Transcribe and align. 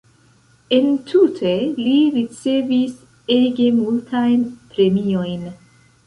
Entute 0.75 1.49
li 1.81 1.91
ricevis 2.15 2.95
ege 3.35 3.67
multajn 3.75 4.41
premiojn. 4.73 5.45